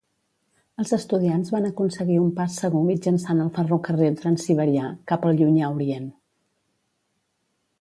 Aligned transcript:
Els 0.83 0.93
estudiants 0.95 1.51
van 1.55 1.67
aconseguir 1.67 2.15
un 2.21 2.31
pas 2.39 2.55
segur 2.63 2.81
mitjançant 2.87 3.43
el 3.45 3.51
ferrocarril 3.59 4.17
Transsiberià, 4.23 4.89
cap 5.13 5.29
al 5.31 5.39
Llunyà 5.43 5.71
Orient. 5.77 6.09